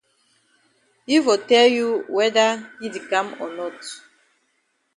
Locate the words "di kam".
2.93-3.27